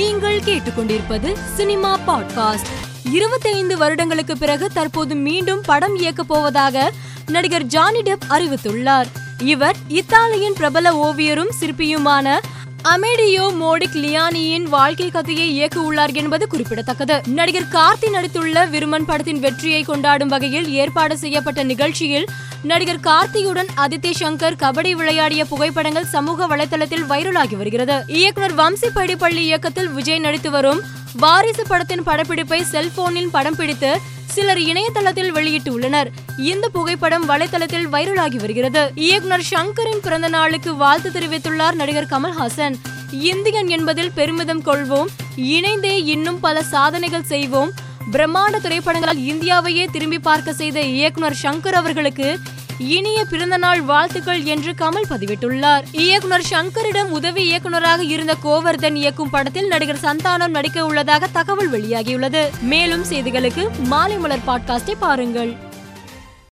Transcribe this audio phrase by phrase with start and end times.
[0.00, 2.68] நீங்கள் கேட்டுக்கொண்டிருப்பது cinema podcast.
[3.12, 6.92] 25 வருடங்களுக்கு பிறகு தற்போது மீண்டும் படம் இயக்கப் போவதாக
[7.26, 9.04] நடிகர் ஜானி டெப் அறிவித்துள்ளார்.
[9.38, 12.40] இவர் இத்தாலியின் பிரபல ஓவியரும் சிற்பியுமான
[12.82, 17.20] அமேடியோ மோடிக் லியானியின் வாழ்க்கை கதையை இயக்க உள்ளார் என்பது குறிப்பிடத்தக்கது.
[17.26, 22.28] நடிகர் கார்த்தி நடித்துள்ள விருமன் படத்தின் வெற்றியை கொண்டாடும் வகையில் ஏற்பாடு செய்யப்பட்ட நிகழ்ச்சியில்
[22.62, 28.04] நடிகர் கார்த்தியுடன் அதித்தி சங்கர் கபடி விளையாடிய புகைப்படங்கள் சமூக வலைதளத்தில் வைரலாகி வருகிறது.
[28.06, 30.80] இயக்குனர் வம்சி படிப்பள்ளி இயக்கத்தில் விஜய் நடித்து வரும்
[31.16, 38.92] வாரிசு படத்தின் படப்பிடிப்பை செல்போனில் படம் பிடித்து சிலர் இணையதளத்தில் வெளியிட்டு உள்ளனர் இந்த புகைப்படம் வலைதளத்தில் வைரலாகி வருகிறது.
[38.94, 42.76] இயக்குனர் சங்கரின் பிறந்த நாளுக்கு வாழ்த்து தெரிவித்துள்ளார் நடிகர் கமல்ஹாசன்.
[43.12, 45.06] இந்தியன் என்பதில் பெருமிதம் கொள்வோம்
[45.36, 47.72] இணைந்தே இன்னும் பல சாதனைகள் செய்வோம்.
[48.12, 52.38] பிரம்மாண்ட திரைப்படங்களால் இந்தியாவையே திரும்பி பார்க்க செய்த இயக்குனர் சங்கர் அவர்களுக்கு
[52.80, 55.82] இனிய பிறந்தநாள் வாழ்த்துக்கள் என்று கமல் பதிவிட்டுள்ளார்.
[55.92, 62.60] இயக்குனர் ஷங்கரிடம் உதவி இயக்குனராக இருந்த கோவர்தன் இயக்கும் படத்தில் நடிகர் சந்தானம் நடிக்க உள்ளதாக தகவல் வெளியாகியுள்ளது.
[62.60, 65.56] மேலும் செய்திகளுக்கு மாலை மலர் பாட்காஸ்டை பாருங்கள்.